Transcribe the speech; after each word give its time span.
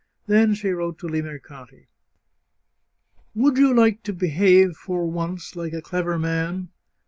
Then 0.25 0.55
she 0.55 0.69
wrote 0.71 0.97
to 0.97 1.07
Limercati:" 1.07 1.85
Would 3.35 3.57
you 3.59 3.71
like 3.71 4.01
to 4.01 4.13
behave, 4.13 4.75
for 4.75 5.05
once, 5.05 5.55
like 5.55 5.73
a 5.73 5.81
clever 5.83 6.17
man? 6.17 6.69